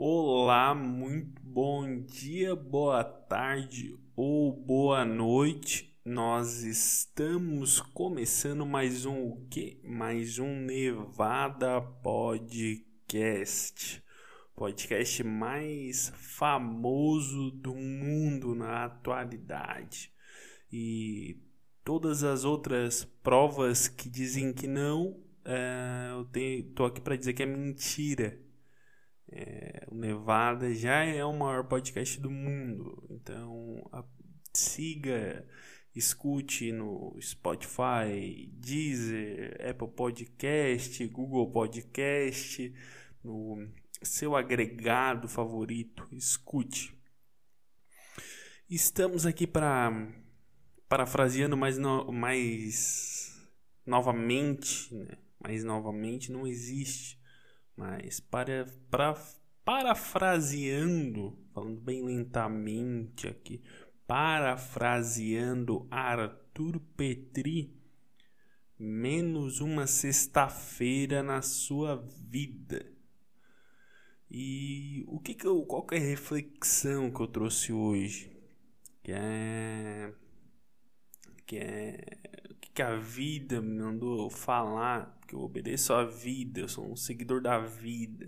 [0.00, 5.92] Olá, muito bom dia, boa tarde ou boa noite.
[6.04, 9.80] Nós estamos começando mais um o quê?
[9.82, 13.10] Mais um Nevada Podcast.
[14.54, 20.12] Podcast mais famoso do mundo na atualidade.
[20.72, 21.42] E
[21.84, 27.32] todas as outras provas que dizem que não, é, eu tenho, tô aqui para dizer
[27.32, 28.46] que é mentira
[29.30, 33.06] é, o Nevada já é o maior podcast do mundo.
[33.10, 34.04] Então, a,
[34.54, 35.46] siga,
[35.94, 42.74] escute no Spotify, Deezer, Apple Podcast, Google Podcast,
[43.22, 43.68] no
[44.02, 46.08] seu agregado favorito.
[46.12, 46.96] Escute.
[48.68, 50.10] Estamos aqui para
[50.88, 53.46] parafraseando mais, no, mais
[53.84, 55.18] novamente, né?
[55.38, 57.17] mais novamente não existe
[57.78, 59.14] mas para, para,
[59.64, 63.62] parafraseando, falando bem lentamente aqui,
[64.04, 67.72] parafraseando Arthur Petri,
[68.76, 72.84] menos uma sexta-feira na sua vida.
[74.28, 78.36] E o que que eu, qual que é a reflexão que eu trouxe hoje?
[79.04, 80.12] Que é
[81.46, 82.18] que é
[82.78, 87.42] que, a vida me mandou falar que eu obedeço à vida, eu sou um seguidor
[87.42, 88.26] da vida.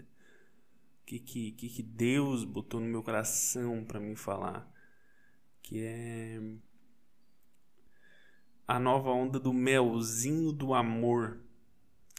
[1.02, 4.68] O que, que, que, que Deus botou no meu coração para me falar?
[5.62, 6.40] Que é
[8.66, 11.38] a nova onda do melzinho do amor.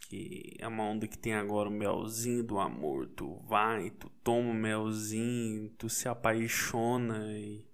[0.07, 3.07] Que é uma onda que tem agora o melzinho do amor.
[3.09, 7.65] Tu vai, tu toma o melzinho, tu se apaixona e,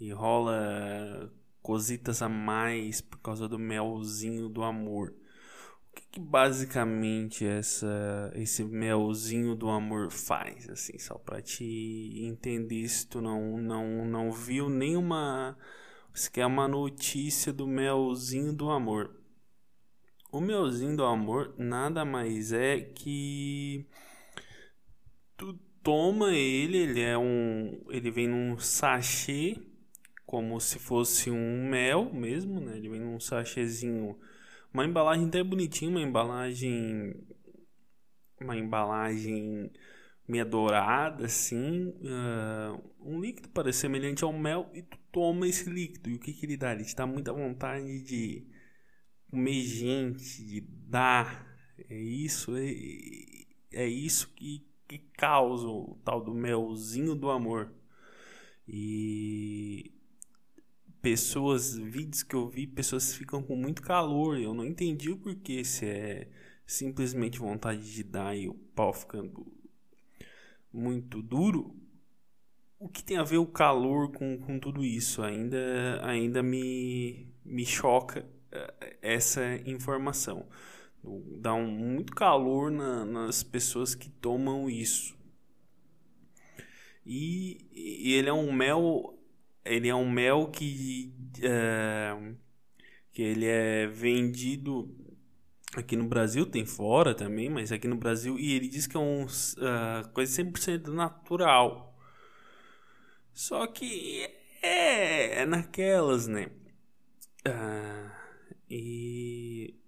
[0.00, 1.30] e rola
[1.62, 5.14] cositas a mais por causa do melzinho do amor.
[5.90, 11.64] O que, que, basicamente essa, esse melzinho do amor faz, assim, só para te
[12.24, 15.56] entender se tu não, não, não viu nenhuma,
[16.32, 19.18] quer uma notícia do melzinho do amor.
[20.32, 23.86] O melzinho do amor nada mais é que
[25.36, 25.52] tu
[25.82, 29.71] toma ele, ele é um, ele vem num sachê
[30.32, 32.78] como se fosse um mel mesmo, né?
[32.78, 34.18] Ele vem num sachêzinho
[34.72, 37.22] uma embalagem até bonitinha, uma embalagem.
[38.40, 39.70] Uma embalagem
[40.26, 41.88] meia dourada, assim.
[41.88, 46.08] Uh, um líquido parece semelhante ao mel e tu toma esse líquido.
[46.08, 46.72] E o que, que ele dá?
[46.72, 48.46] Ele te dá muita vontade de
[49.30, 51.46] comer gente, de dar.
[51.90, 52.70] É isso, é,
[53.70, 57.70] é isso que, que causa o tal do melzinho do amor.
[58.66, 59.92] E
[61.02, 64.38] pessoas, vídeos que eu vi, pessoas ficam com muito calor.
[64.38, 66.28] Eu não entendi o porquê, se é
[66.64, 69.44] simplesmente vontade de dar e o pau ficando
[70.72, 71.76] muito duro.
[72.78, 75.22] O que tem a ver o calor com, com tudo isso?
[75.22, 80.46] Ainda, ainda me, me choca eh, essa informação.
[81.38, 85.16] Dá um, muito calor na, nas pessoas que tomam isso.
[87.04, 89.11] E, e ele é um mel
[89.64, 92.16] ele é um mel que, é,
[93.12, 94.94] que ele é vendido
[95.74, 99.00] aqui no Brasil, tem fora também, mas aqui no Brasil, e ele diz que é
[99.00, 101.96] um, uh, coisa 100% natural.
[103.32, 104.28] Só que
[104.62, 106.50] é, é naquelas, né?
[107.46, 108.10] Uh,
[108.68, 109.11] e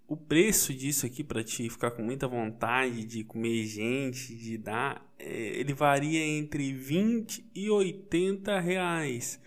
[0.07, 5.03] o preço disso aqui para te ficar com muita vontade de comer gente, de dar,
[5.17, 9.41] é, ele varia entre 20 e 80 reais.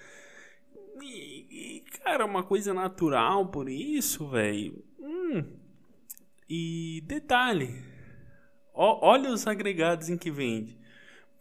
[1.01, 4.85] E, e, cara, uma coisa natural por isso, velho.
[4.99, 5.45] Hum.
[6.49, 7.83] E detalhe,
[8.75, 10.77] ó, olha os agregados em que vende.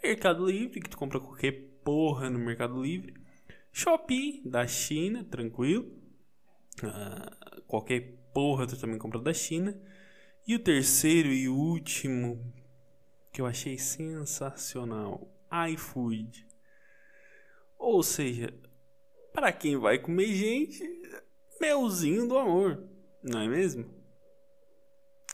[0.03, 1.53] Mercado Livre, que tu compra qualquer
[1.83, 3.15] porra no Mercado Livre.
[3.71, 5.91] Shopee, da China, tranquilo.
[6.83, 9.75] Uh, qualquer porra tu também compra da China.
[10.47, 12.53] E o terceiro e último,
[13.33, 15.27] que eu achei sensacional,
[15.71, 16.47] iFood.
[17.79, 18.53] Ou seja,
[19.33, 20.83] para quem vai comer gente,
[21.59, 22.87] melzinho do amor,
[23.23, 23.91] não é mesmo?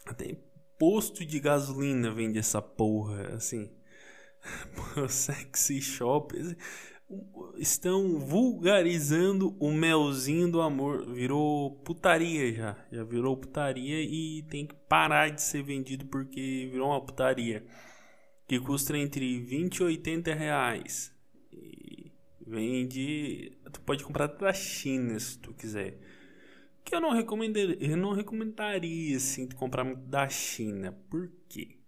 [0.06, 0.38] Até
[0.80, 3.70] posto de gasolina vende essa porra, assim.
[5.10, 6.34] Sexy shop
[7.58, 11.06] estão vulgarizando o melzinho do amor.
[11.14, 12.78] Virou putaria já.
[12.92, 17.66] Já virou putaria e tem que parar de ser vendido porque virou uma putaria.
[18.48, 21.14] Que custa entre 20 e 80 reais.
[22.46, 23.58] Vende.
[23.72, 25.98] Tu pode comprar da China se tu quiser.
[26.84, 30.92] Que eu não recomendaria, eu não recomendaria assim, comprar da China.
[31.10, 31.83] Por quê?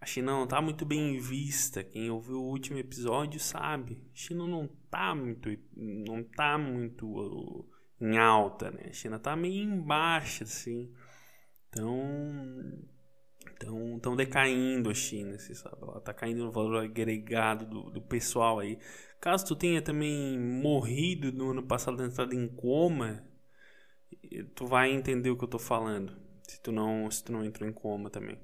[0.00, 1.82] A China não tá muito bem vista.
[1.82, 4.00] Quem ouviu o último episódio sabe.
[4.12, 7.68] A China não tá muito, não tá muito uh,
[8.00, 8.86] em alta, né?
[8.88, 10.92] A China tá meio embaixo, assim.
[11.68, 11.92] Então,
[13.54, 15.76] então, estão decaindo a China, você sabe?
[15.82, 18.78] Ela tá caindo no valor agregado do, do pessoal aí.
[19.20, 23.26] Caso tu tenha também morrido no ano passado, entrado em coma,
[24.54, 26.16] tu vai entender o que eu tô falando.
[26.44, 28.38] Se tu não, se tu não entrou em coma também.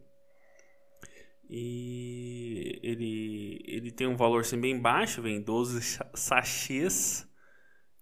[1.57, 7.31] E ele, ele tem um valor assim, bem baixo, vem 12 sachês,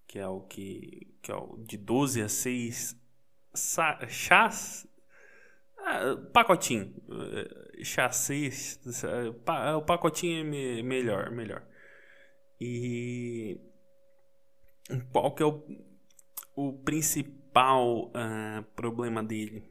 [0.07, 2.99] que é o que, que é o de 12 a 6
[4.07, 4.87] chás,
[5.77, 8.49] ah, pacotinho, eh, chassi,
[9.77, 11.63] o pacotinho é me, melhor, melhor.
[12.59, 13.61] E
[15.11, 15.63] qual que é o,
[16.55, 19.63] o principal uh, problema dele?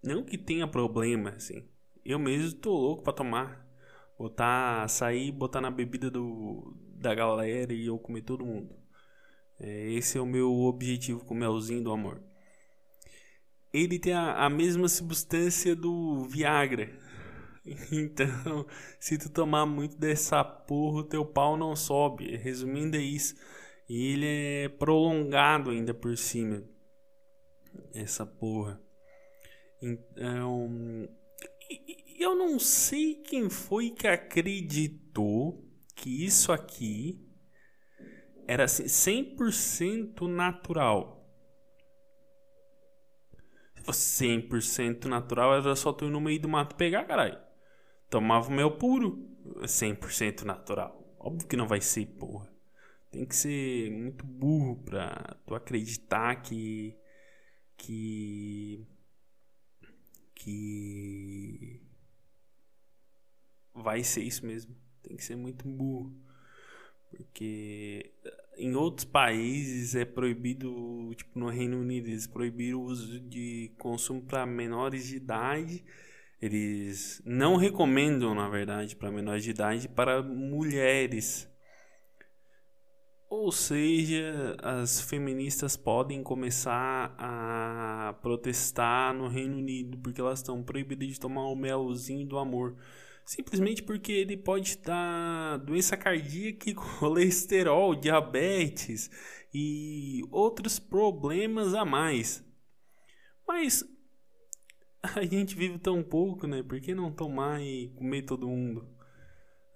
[0.00, 1.68] Não que tenha problema, assim,
[2.10, 3.66] eu mesmo tô louco pra tomar.
[4.18, 8.74] Botar, sair, botar na bebida do, da galera e eu comer todo mundo.
[9.58, 12.22] É, esse é o meu objetivo com o melzinho do amor.
[13.72, 17.04] Ele tem a, a mesma substância do Viagra.
[17.90, 18.64] Então,
[19.00, 22.36] se tu tomar muito dessa porra, o teu pau não sobe.
[22.36, 23.34] Resumindo, é isso.
[23.88, 26.62] E ele é prolongado ainda por cima.
[27.92, 28.80] Essa porra.
[29.82, 31.08] Então,
[32.26, 35.64] eu não sei quem foi que acreditou
[35.94, 37.24] que isso aqui
[38.48, 41.24] era assim, 100% natural.
[43.76, 47.38] Se fosse 100% natural, era só tu ir no meio do mato pegar, caralho.
[48.10, 49.24] Tomava o mel puro,
[49.62, 51.16] 100% natural.
[51.20, 52.52] Óbvio que não vai ser, porra.
[53.12, 56.96] Tem que ser muito burro pra tu acreditar que.
[57.76, 58.84] que.
[60.34, 61.86] que
[63.82, 64.74] vai ser isso mesmo.
[65.02, 66.12] Tem que ser muito burro.
[67.10, 73.20] Porque eh, em outros países é proibido, tipo no Reino Unido, eles proibiram o uso
[73.20, 75.84] de consumo para menores de idade.
[76.40, 81.48] Eles não recomendam, na verdade, para menores de idade para mulheres.
[83.28, 91.08] Ou seja, as feministas podem começar a protestar no Reino Unido porque elas estão proibidas
[91.08, 92.76] de tomar o melzinho do amor
[93.26, 99.10] simplesmente porque ele pode dar doença cardíaca, colesterol, diabetes
[99.52, 102.44] e outros problemas a mais.
[103.46, 103.84] Mas
[105.02, 106.62] a gente vive tão pouco, né?
[106.62, 108.88] Por que não tomar e comer todo mundo?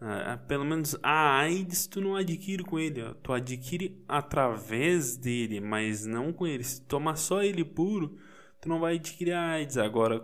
[0.00, 3.12] Ah, pelo menos a AIDS tu não adquire com ele, ó.
[3.12, 6.64] tu adquire através dele, mas não com ele.
[6.64, 8.16] Se tomar só ele puro,
[8.62, 9.76] tu não vai adquirir a AIDS.
[9.76, 10.20] Agora,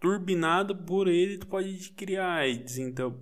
[0.00, 2.78] turbinado por ele, tu pode adquirir AIDS.
[2.78, 3.20] Então,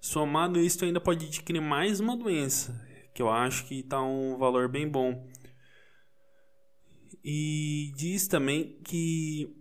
[0.00, 2.80] somado isso, tu ainda pode adquirir mais uma doença,
[3.14, 5.28] que eu acho que está um valor bem bom.
[7.24, 9.54] E diz também que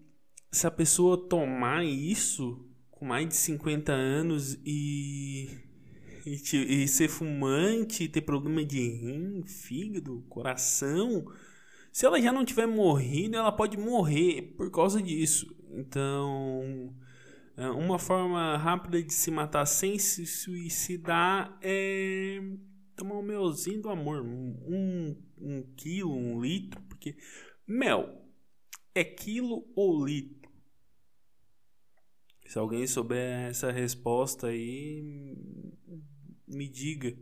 [0.51, 5.49] se a pessoa tomar isso com mais de 50 anos e,
[6.25, 11.25] e, e ser fumante, ter problema de rim, fígado, coração,
[11.91, 15.56] se ela já não tiver morrido, ela pode morrer por causa disso.
[15.71, 16.95] Então,
[17.55, 22.39] é, uma forma rápida de se matar sem se suicidar é
[22.95, 24.21] tomar um melzinho do amor.
[24.21, 27.15] Um, um quilo, um litro, porque
[27.65, 28.23] mel
[28.93, 30.49] é quilo ou litro?
[32.47, 35.35] Se alguém souber essa resposta aí,
[36.47, 37.15] me diga.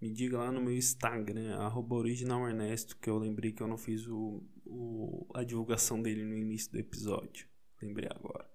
[0.00, 4.04] Me diga lá no meu Instagram, arroba originalernesto, que eu lembrei que eu não fiz
[4.08, 4.42] o,
[4.72, 7.46] o, a divulgação dele no início do episódio.
[7.80, 8.48] Lembrei agora.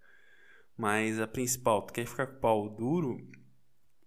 [0.76, 3.18] Mas a principal, tu quer ficar com o pau duro?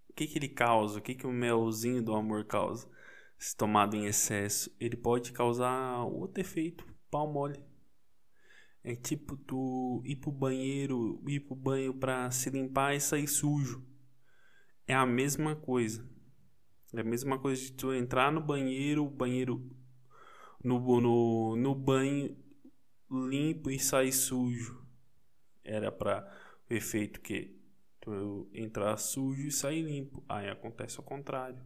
[0.09, 0.99] O que, que ele causa?
[0.99, 2.89] O que, que o melzinho do amor causa?
[3.39, 7.59] Se tomado em excesso, ele pode causar outro efeito, pau mole.
[8.83, 13.85] É tipo tu ir pro banheiro, ir pro banho pra se limpar e sair sujo.
[14.87, 16.09] É a mesma coisa.
[16.95, 19.71] É a mesma coisa de tu entrar no banheiro, o banheiro
[20.63, 22.37] no, no, no banho
[23.11, 24.87] limpo e sair sujo.
[25.65, 26.27] Era para
[26.71, 27.59] o efeito que
[28.01, 30.25] tu entrar sujo e sair limpo.
[30.29, 31.61] Aí acontece o contrário.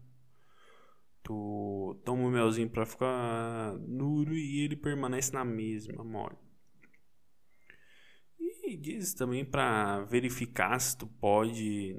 [1.23, 6.37] Tu toma o melzinho para ficar duro e ele permanece na mesma mole.
[8.39, 11.97] E diz também para verificar se tu pode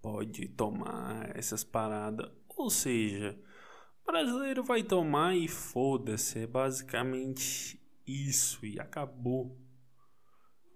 [0.00, 2.30] pode tomar essas paradas.
[2.56, 3.38] Ou seja,
[4.06, 6.38] brasileiro vai tomar e foda-se.
[6.38, 9.58] É basicamente isso e acabou.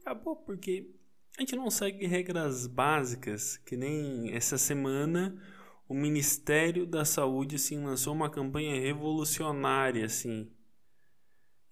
[0.00, 0.92] acabou porque
[1.38, 5.40] a gente não segue regras básicas, que nem essa semana
[5.88, 10.52] o Ministério da Saúde assim lançou uma campanha revolucionária assim,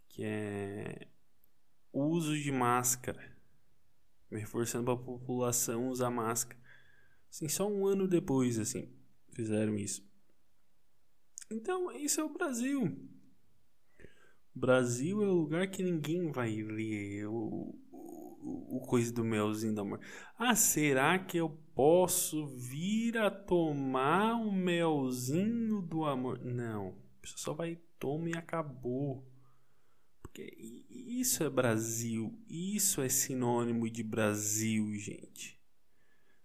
[0.09, 1.09] que é
[1.93, 3.37] o uso de máscara,
[4.31, 6.59] reforçando para a população usar máscara.
[7.31, 8.93] Assim, só um ano depois assim
[9.35, 10.09] fizeram isso.
[11.51, 12.85] Então, isso é o Brasil.
[14.55, 19.75] O Brasil é o lugar que ninguém vai ler o, o, o coisa do melzinho
[19.75, 20.01] do amor.
[20.37, 26.45] Ah, será que eu posso vir a tomar o melzinho do amor?
[26.45, 26.97] Não.
[27.21, 29.27] Pessoa só vai tomar e acabou.
[30.21, 30.55] Porque
[30.91, 32.37] isso é Brasil.
[32.49, 35.59] Isso é sinônimo de Brasil, gente.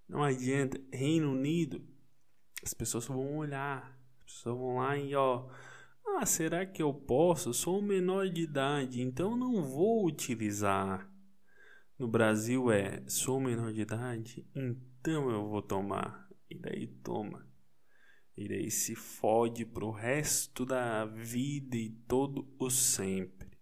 [0.08, 0.80] Não adianta.
[0.92, 1.84] Reino Unido,
[2.64, 5.48] as pessoas vão olhar pessoas vão lá e ó,
[6.06, 7.54] ah, será que eu posso?
[7.54, 11.10] Sou menor de idade, então não vou utilizar.
[11.98, 16.28] No Brasil é, sou menor de idade, então eu vou tomar.
[16.50, 17.48] E daí toma.
[18.36, 23.58] E daí se fode pro resto da vida e todo o sempre.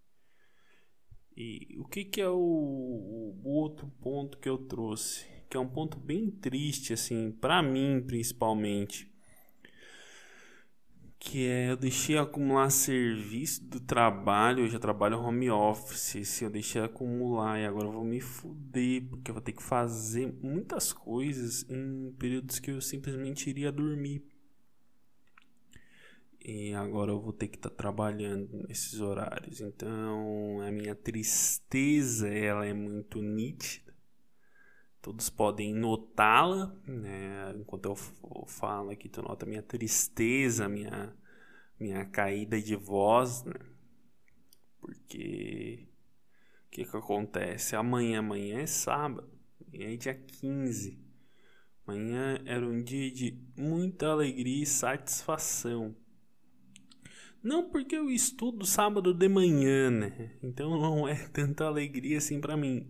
[1.36, 5.26] E o que, que é o, o, outro ponto que eu trouxe?
[5.50, 9.11] Que é um ponto bem triste, assim, para mim principalmente
[11.24, 16.50] que é eu deixei acumular serviço do trabalho, eu já trabalho home office, se eu
[16.50, 20.92] deixei acumular e agora eu vou me fuder, porque eu vou ter que fazer muitas
[20.92, 24.26] coisas em períodos que eu simplesmente iria dormir.
[26.44, 29.62] E agora eu vou ter que estar tá trabalhando nesses horários.
[29.62, 33.91] Então, a minha tristeza, ela é muito nítida.
[35.02, 37.54] Todos podem notá-la, né?
[37.58, 37.96] Enquanto eu
[38.46, 41.16] falo aqui, tu nota minha tristeza, minha,
[41.80, 43.56] minha caída de voz, né?
[44.80, 45.88] Porque
[46.68, 47.76] o que que acontece?
[47.76, 49.28] Amanhã, amanhã é sábado,
[49.68, 51.02] amanhã é dia 15.
[51.86, 55.96] Amanhã era um dia de muita alegria e satisfação.
[57.44, 60.38] Não porque eu estudo sábado de manhã, né?
[60.44, 62.88] Então não é tanta alegria assim para mim.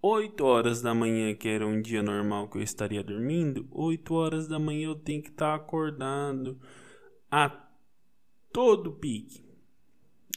[0.00, 4.46] 8 horas da manhã, que era um dia normal que eu estaria dormindo, 8 horas
[4.46, 6.60] da manhã eu tenho que estar tá acordado
[7.30, 7.48] a
[8.52, 9.44] todo pique.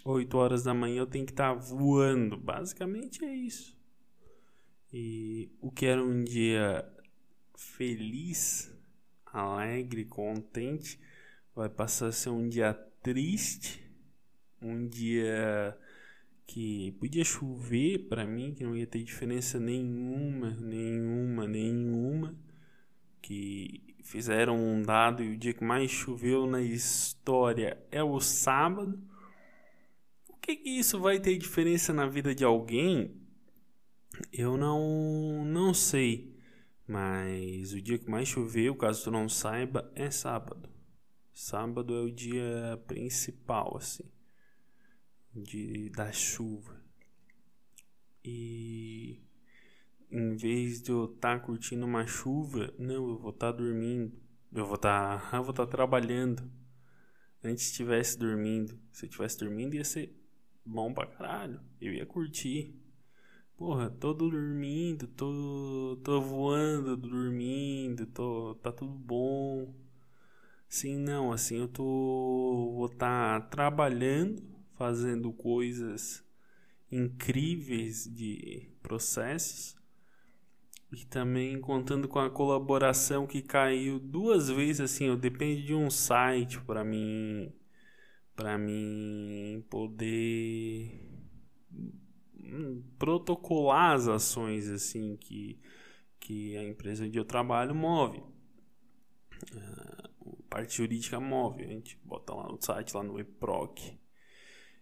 [0.04, 2.38] 8 horas da manhã eu tenho que estar tá voando.
[2.38, 3.78] Basicamente é isso.
[4.92, 6.84] E o que era um dia
[7.56, 8.76] feliz,
[9.26, 11.00] alegre, contente,
[11.56, 13.82] vai passar a ser um dia triste,
[14.62, 15.78] um dia
[16.46, 22.36] que podia chover para mim, que não ia ter diferença nenhuma, nenhuma, nenhuma,
[23.22, 29.02] que fizeram um dado e o dia que mais choveu na história é o sábado.
[30.30, 33.16] O que, que isso vai ter diferença na vida de alguém?
[34.34, 36.36] Eu não não sei,
[36.88, 40.70] mas o dia que mais choveu, caso tu não saiba, é sábado.
[41.34, 44.04] Sábado é o dia principal assim
[45.34, 46.82] de, da chuva.
[48.24, 49.20] E
[50.12, 54.12] em vez de eu estar tá curtindo uma chuva, não, eu vou estar tá dormindo.
[54.54, 56.44] Eu vou estar, tá, eu vou estar tá trabalhando.
[57.44, 58.78] Antes estivesse dormindo.
[58.92, 60.16] Se eu estivesse dormindo ia ser
[60.66, 61.60] bom pra caralho.
[61.80, 62.76] Eu ia curtir.
[63.58, 69.74] Porra, tô dormindo, tô, tô voando, dormindo, tô, tá tudo bom.
[70.68, 71.84] Sim, não, assim eu tô
[72.76, 76.24] vou estar tá trabalhando fazendo coisas
[76.92, 79.76] incríveis de processos
[80.92, 85.90] e também contando com a colaboração que caiu duas vezes assim, eu depende de um
[85.90, 87.52] site para mim
[88.36, 91.00] para mim poder
[92.98, 95.60] protocolar as ações assim que
[96.20, 98.22] que a empresa onde eu trabalho move.
[99.54, 104.00] Uh, parte jurídica move, a gente bota lá no site lá no EPROC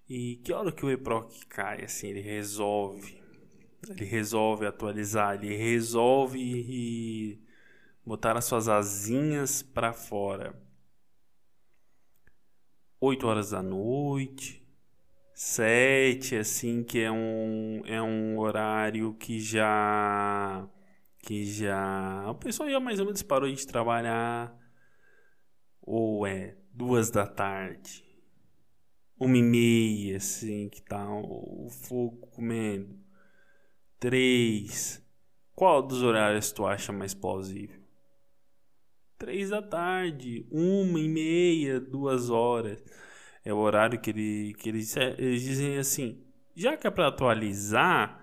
[0.09, 3.21] e que hora que o EPROC cai, assim, ele resolve.
[3.87, 7.39] Ele resolve atualizar, ele resolve e
[8.03, 10.59] botar as suas asinhas para fora.
[12.99, 14.67] 8 horas da noite,
[15.33, 20.67] 7, assim, que é um, é um horário que já.
[21.19, 22.29] que já.
[22.29, 24.57] O pessoal já mais ou menos parou de trabalhar.
[25.81, 28.08] Ou é duas da tarde
[29.19, 32.97] uma e meia, assim, que tá o fogo comendo.
[33.99, 35.05] Três.
[35.53, 37.79] Qual dos horários tu acha mais plausível?
[39.17, 42.81] Três da tarde, uma e meia, duas horas.
[43.43, 46.23] É o horário que, ele, que eles, eles dizem assim.
[46.55, 48.21] Já que é para atualizar,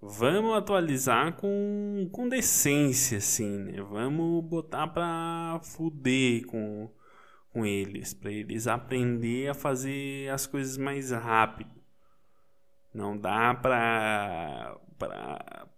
[0.00, 3.82] vamos atualizar com, com decência, assim, né?
[3.82, 6.90] Vamos botar pra fuder com,
[7.58, 11.70] com eles, para eles aprender a fazer as coisas mais rápido.
[12.94, 15.68] Não dá pra, pra,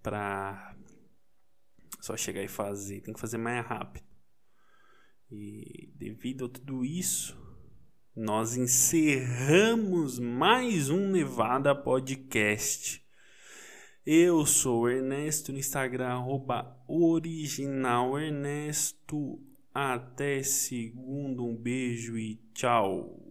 [0.00, 0.76] pra
[2.00, 4.06] só chegar e fazer, tem que fazer mais rápido.
[5.32, 7.36] E devido a tudo isso,
[8.14, 13.04] nós encerramos mais um Nevada Podcast.
[14.06, 19.40] Eu sou Ernesto no Instagram, arroba original Ernesto.
[19.74, 23.26] Até segundo, um beijo e tchau.